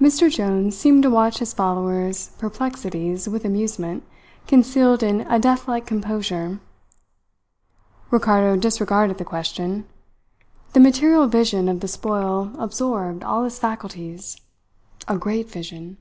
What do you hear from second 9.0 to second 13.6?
the question. The material vision of the spoil absorbed all his